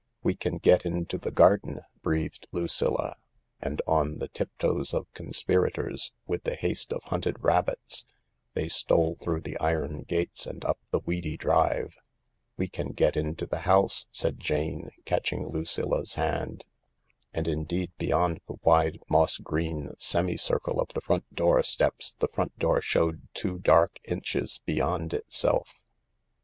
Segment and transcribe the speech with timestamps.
[0.23, 3.17] "We can get into the garden," breathed Lucilla,
[3.59, 8.07] and on the tip toes of conspirators, with the haste of hunted rabbits,
[8.55, 11.97] they stole through the iron gates and up the weedy drive."
[12.57, 16.65] We can get into the house." said Jane, catching Lucilla 's hand.
[17.31, 22.27] And indeed, beyond the wide, moss green semi circle of the front door steps the
[22.29, 25.75] front door showed two dark inches beyond itself.